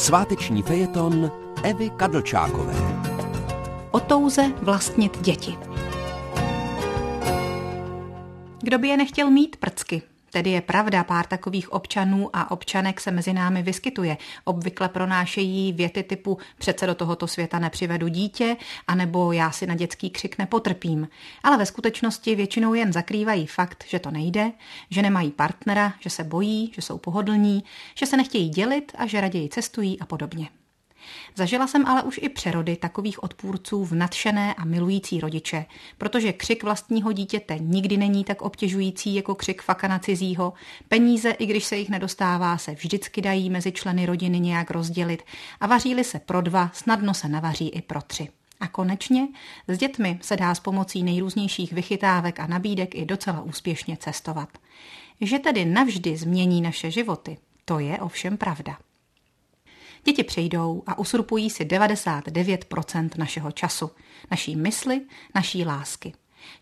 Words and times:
Sváteční 0.00 0.62
fejeton 0.62 1.32
Evy 1.62 1.90
Kadlčákové. 1.90 2.74
O 3.90 4.00
touze 4.00 4.52
vlastnit 4.62 5.20
děti. 5.20 5.58
Kdo 8.62 8.78
by 8.78 8.88
je 8.88 8.96
nechtěl 8.96 9.30
mít 9.30 9.56
prcky? 9.56 10.02
Tedy 10.30 10.50
je 10.50 10.60
pravda, 10.60 11.04
pár 11.04 11.26
takových 11.26 11.72
občanů 11.72 12.30
a 12.32 12.50
občanek 12.50 13.00
se 13.00 13.10
mezi 13.10 13.32
námi 13.32 13.62
vyskytuje. 13.62 14.16
Obvykle 14.44 14.88
pronášejí 14.88 15.72
věty 15.72 16.02
typu 16.02 16.38
přece 16.58 16.86
do 16.86 16.94
tohoto 16.94 17.26
světa 17.26 17.58
nepřivedu 17.58 18.08
dítě, 18.08 18.56
anebo 18.86 19.32
já 19.32 19.50
si 19.50 19.66
na 19.66 19.74
dětský 19.74 20.10
křik 20.10 20.38
nepotrpím. 20.38 21.08
Ale 21.42 21.56
ve 21.56 21.66
skutečnosti 21.66 22.34
většinou 22.34 22.74
jen 22.74 22.92
zakrývají 22.92 23.46
fakt, 23.46 23.84
že 23.88 23.98
to 23.98 24.10
nejde, 24.10 24.52
že 24.90 25.02
nemají 25.02 25.30
partnera, 25.30 25.92
že 26.00 26.10
se 26.10 26.24
bojí, 26.24 26.72
že 26.74 26.82
jsou 26.82 26.98
pohodlní, 26.98 27.64
že 27.94 28.06
se 28.06 28.16
nechtějí 28.16 28.48
dělit 28.48 28.92
a 28.98 29.06
že 29.06 29.20
raději 29.20 29.48
cestují 29.48 30.00
a 30.00 30.06
podobně. 30.06 30.59
Zažila 31.34 31.66
jsem 31.66 31.86
ale 31.86 32.02
už 32.02 32.20
i 32.22 32.28
přerody 32.28 32.76
takových 32.76 33.22
odpůrců 33.22 33.84
v 33.84 33.92
nadšené 33.92 34.54
a 34.54 34.64
milující 34.64 35.20
rodiče, 35.20 35.64
protože 35.98 36.32
křik 36.32 36.62
vlastního 36.62 37.12
dítěte 37.12 37.58
nikdy 37.60 37.96
není 37.96 38.24
tak 38.24 38.42
obtěžující 38.42 39.14
jako 39.14 39.34
křik 39.34 39.62
fakana 39.62 39.98
cizího. 39.98 40.52
Peníze, 40.88 41.30
i 41.30 41.46
když 41.46 41.64
se 41.64 41.76
jich 41.76 41.88
nedostává, 41.88 42.58
se 42.58 42.72
vždycky 42.72 43.20
dají 43.20 43.50
mezi 43.50 43.72
členy 43.72 44.06
rodiny 44.06 44.40
nějak 44.40 44.70
rozdělit 44.70 45.22
a 45.60 45.66
vaří 45.66 45.90
se 46.04 46.18
pro 46.18 46.40
dva, 46.40 46.70
snadno 46.74 47.14
se 47.14 47.28
navaří 47.28 47.68
i 47.68 47.82
pro 47.82 48.02
tři. 48.02 48.28
A 48.60 48.68
konečně 48.68 49.28
s 49.68 49.78
dětmi 49.78 50.18
se 50.22 50.36
dá 50.36 50.54
s 50.54 50.60
pomocí 50.60 51.02
nejrůznějších 51.02 51.72
vychytávek 51.72 52.40
a 52.40 52.46
nabídek 52.46 52.94
i 52.94 53.04
docela 53.04 53.40
úspěšně 53.40 53.96
cestovat. 53.96 54.48
Že 55.20 55.38
tedy 55.38 55.64
navždy 55.64 56.16
změní 56.16 56.60
naše 56.60 56.90
životy, 56.90 57.38
to 57.64 57.78
je 57.78 57.98
ovšem 57.98 58.36
pravda. 58.36 58.78
Děti 60.04 60.24
přijdou 60.24 60.82
a 60.86 60.98
usurpují 60.98 61.50
si 61.50 61.64
99% 61.64 63.10
našeho 63.16 63.52
času, 63.52 63.90
naší 64.30 64.56
mysli, 64.56 65.00
naší 65.34 65.64
lásky. 65.64 66.12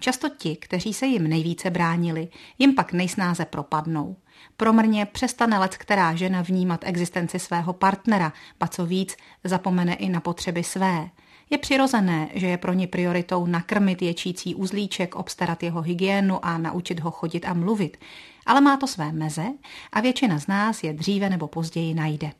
Často 0.00 0.28
ti, 0.28 0.56
kteří 0.56 0.94
se 0.94 1.06
jim 1.06 1.28
nejvíce 1.28 1.70
bránili, 1.70 2.28
jim 2.58 2.74
pak 2.74 2.92
nejsnáze 2.92 3.44
propadnou. 3.44 4.16
Promrně 4.56 5.06
přestane 5.06 5.58
let 5.58 5.76
která 5.76 6.14
žena 6.14 6.42
vnímat 6.42 6.80
existenci 6.84 7.38
svého 7.38 7.72
partnera, 7.72 8.32
pa 8.58 8.68
co 8.68 8.86
víc, 8.86 9.16
zapomene 9.44 9.94
i 9.94 10.08
na 10.08 10.20
potřeby 10.20 10.64
své. 10.64 11.10
Je 11.50 11.58
přirozené, 11.58 12.28
že 12.34 12.46
je 12.46 12.58
pro 12.58 12.72
ně 12.72 12.86
prioritou 12.86 13.46
nakrmit 13.46 14.02
ječící 14.02 14.54
uzlíček, 14.54 15.14
obstarat 15.14 15.62
jeho 15.62 15.82
hygienu 15.82 16.44
a 16.44 16.58
naučit 16.58 17.00
ho 17.00 17.10
chodit 17.10 17.44
a 17.44 17.54
mluvit. 17.54 17.96
Ale 18.46 18.60
má 18.60 18.76
to 18.76 18.86
své 18.86 19.12
meze 19.12 19.46
a 19.92 20.00
většina 20.00 20.38
z 20.38 20.46
nás 20.46 20.82
je 20.82 20.92
dříve 20.92 21.30
nebo 21.30 21.48
později 21.48 21.94
najde. 21.94 22.32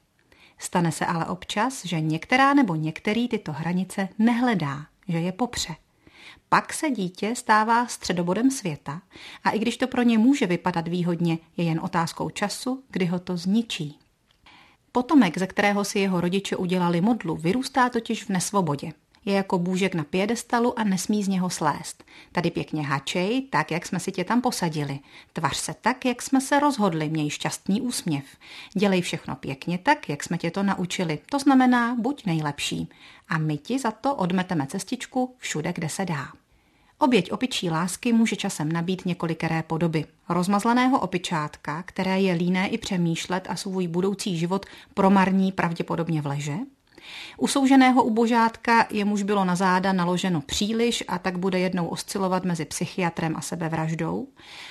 Stane 0.58 0.92
se 0.92 1.06
ale 1.06 1.26
občas, 1.26 1.84
že 1.84 2.00
některá 2.00 2.54
nebo 2.54 2.74
některý 2.74 3.28
tyto 3.28 3.52
hranice 3.52 4.08
nehledá, 4.18 4.86
že 5.08 5.20
je 5.20 5.32
popře. 5.32 5.74
Pak 6.48 6.72
se 6.72 6.90
dítě 6.90 7.34
stává 7.34 7.86
středobodem 7.86 8.50
světa 8.50 9.02
a 9.44 9.50
i 9.50 9.58
když 9.58 9.76
to 9.76 9.86
pro 9.86 10.02
ně 10.02 10.18
může 10.18 10.46
vypadat 10.46 10.88
výhodně, 10.88 11.38
je 11.56 11.64
jen 11.64 11.80
otázkou 11.82 12.30
času, 12.30 12.82
kdy 12.90 13.06
ho 13.06 13.18
to 13.18 13.36
zničí. 13.36 13.98
Potomek, 14.92 15.38
ze 15.38 15.46
kterého 15.46 15.84
si 15.84 15.98
jeho 15.98 16.20
rodiče 16.20 16.56
udělali 16.56 17.00
modlu, 17.00 17.36
vyrůstá 17.36 17.88
totiž 17.88 18.24
v 18.24 18.28
nesvobodě. 18.28 18.92
Je 19.26 19.34
jako 19.34 19.58
bůžek 19.58 19.94
na 19.94 20.04
piedestalu 20.04 20.78
a 20.78 20.84
nesmí 20.84 21.24
z 21.24 21.28
něho 21.28 21.50
slést. 21.50 22.04
Tady 22.32 22.50
pěkně 22.50 22.82
hačej, 22.82 23.42
tak, 23.42 23.70
jak 23.70 23.86
jsme 23.86 24.00
si 24.00 24.12
tě 24.12 24.24
tam 24.24 24.40
posadili. 24.40 24.98
Tvař 25.32 25.56
se 25.56 25.74
tak, 25.80 26.04
jak 26.04 26.22
jsme 26.22 26.40
se 26.40 26.60
rozhodli, 26.60 27.08
měj 27.08 27.30
šťastný 27.30 27.80
úsměv. 27.80 28.24
Dělej 28.74 29.02
všechno 29.02 29.36
pěkně 29.36 29.78
tak, 29.78 30.08
jak 30.08 30.24
jsme 30.24 30.38
tě 30.38 30.50
to 30.50 30.62
naučili. 30.62 31.18
To 31.30 31.38
znamená, 31.38 31.94
buď 31.94 32.26
nejlepší. 32.26 32.88
A 33.28 33.38
my 33.38 33.58
ti 33.58 33.78
za 33.78 33.90
to 33.90 34.14
odmeteme 34.14 34.66
cestičku 34.66 35.34
všude, 35.38 35.72
kde 35.72 35.88
se 35.88 36.04
dá. 36.04 36.28
Oběť 36.98 37.32
opičí 37.32 37.70
lásky 37.70 38.12
může 38.12 38.36
časem 38.36 38.72
nabít 38.72 39.06
několikeré 39.06 39.62
podoby. 39.62 40.04
Rozmazleného 40.28 41.00
opičátka, 41.00 41.82
které 41.82 42.20
je 42.20 42.34
líné 42.34 42.68
i 42.68 42.78
přemýšlet 42.78 43.46
a 43.50 43.56
svůj 43.56 43.88
budoucí 43.88 44.38
život 44.38 44.66
promarní 44.94 45.52
pravděpodobně 45.52 46.22
v 46.22 46.26
leže, 46.26 46.56
u 47.36 47.46
souženého 47.46 48.04
ubožátka 48.04 48.86
jemuž 48.90 49.22
bylo 49.22 49.44
na 49.44 49.56
záda 49.56 49.92
naloženo 49.92 50.40
příliš 50.40 51.04
a 51.08 51.18
tak 51.18 51.38
bude 51.38 51.58
jednou 51.58 51.86
oscilovat 51.86 52.44
mezi 52.44 52.64
psychiatrem 52.64 53.36
a 53.36 53.40
sebevraždou, 53.40 54.28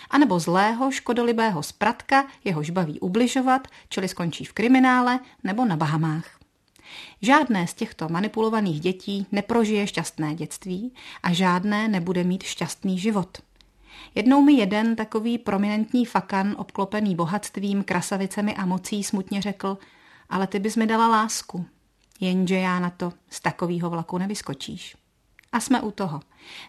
anebo 0.10 0.40
zlého, 0.40 0.92
škodolibého 0.92 1.64
spratka, 1.64 2.28
jehož 2.44 2.70
baví 2.70 3.00
ubližovat, 3.00 3.68
čili 3.90 4.08
skončí 4.08 4.46
v 4.46 4.54
kriminále 4.54 5.20
nebo 5.44 5.66
na 5.66 5.78
Bahamách. 5.78 6.40
Žádné 7.22 7.68
z 7.68 7.74
těchto 7.74 8.10
manipulovaných 8.10 8.80
dětí 8.80 9.28
neprožije 9.32 9.88
šťastné 9.88 10.36
dětství 10.36 10.94
a 11.24 11.34
žádné 11.34 11.88
nebude 11.88 12.24
mít 12.24 12.44
šťastný 12.44 13.00
život. 13.00 13.38
Jednou 14.16 14.42
mi 14.42 14.54
jeden 14.54 14.96
takový 14.96 15.38
prominentní 15.38 16.06
fakan, 16.06 16.56
obklopený 16.58 17.16
bohatstvím, 17.16 17.84
krasavicemi 17.84 18.56
a 18.56 18.66
mocí, 18.66 19.04
smutně 19.04 19.42
řekl, 19.42 19.78
ale 20.30 20.48
ty 20.48 20.60
bys 20.60 20.76
mi 20.76 20.88
dala 20.88 21.08
lásku. 21.08 21.66
Jenže 22.20 22.56
já 22.56 22.80
na 22.80 22.90
to 22.90 23.14
z 23.30 23.42
takového 23.42 23.90
vlaku 23.90 24.18
nevyskočíš. 24.18 24.96
A 25.52 25.60
jsme 25.60 25.82
u 25.82 25.92
toho. 25.92 26.20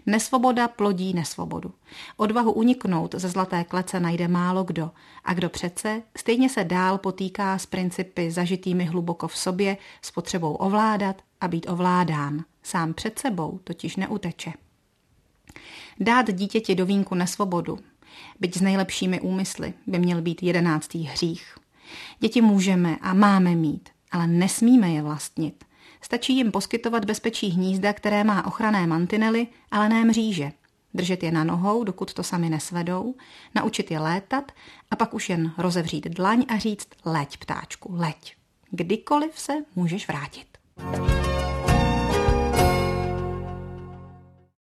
Nesvoboda 0.06 0.68
plodí 0.68 1.14
nesvobodu. 1.14 1.74
Odvahu 2.16 2.52
uniknout 2.52 3.14
ze 3.14 3.28
zlaté 3.28 3.64
klece 3.64 4.00
najde 4.00 4.28
málo 4.28 4.64
kdo. 4.64 4.90
A 5.24 5.34
kdo 5.34 5.48
přece, 5.48 6.02
stejně 6.16 6.48
se 6.48 6.64
dál 6.64 6.98
potýká 6.98 7.58
s 7.58 7.66
principy 7.66 8.30
zažitými 8.30 8.84
hluboko 8.84 9.28
v 9.28 9.36
sobě, 9.36 9.76
s 10.02 10.10
potřebou 10.10 10.54
ovládat 10.54 11.22
a 11.40 11.48
být 11.48 11.68
ovládán. 11.68 12.44
Sám 12.62 12.94
před 12.94 13.18
sebou 13.18 13.60
totiž 13.64 13.96
neuteče. 13.96 14.52
Dát 16.00 16.34
dítěti 16.34 16.74
do 16.74 16.86
vínku 16.86 17.14
nesvobodu, 17.14 17.78
byť 18.40 18.56
s 18.56 18.60
nejlepšími 18.60 19.20
úmysly, 19.20 19.74
by 19.86 19.98
měl 19.98 20.22
být 20.22 20.42
jedenáctý 20.42 21.02
hřích. 21.02 21.56
Děti 22.20 22.40
můžeme 22.40 22.96
a 22.96 23.14
máme 23.14 23.54
mít, 23.54 23.88
ale 24.12 24.26
nesmíme 24.26 24.90
je 24.90 25.02
vlastnit. 25.02 25.64
Stačí 26.00 26.36
jim 26.36 26.52
poskytovat 26.52 27.04
bezpečí 27.04 27.48
hnízda, 27.48 27.92
které 27.92 28.24
má 28.24 28.46
ochranné 28.46 28.86
mantinely, 28.86 29.46
ale 29.70 29.88
ne 29.88 30.04
mříže. 30.04 30.52
Držet 30.94 31.22
je 31.22 31.32
na 31.32 31.44
nohou, 31.44 31.84
dokud 31.84 32.14
to 32.14 32.22
sami 32.22 32.50
nesvedou, 32.50 33.14
naučit 33.54 33.90
je 33.90 33.98
létat 33.98 34.52
a 34.90 34.96
pak 34.96 35.14
už 35.14 35.28
jen 35.30 35.52
rozevřít 35.58 36.08
dlaň 36.08 36.44
a 36.48 36.58
říct 36.58 36.88
leď, 37.04 37.36
ptáčku, 37.36 37.94
leď. 37.96 38.36
Kdykoliv 38.70 39.38
se 39.38 39.52
můžeš 39.76 40.08
vrátit. 40.08 40.55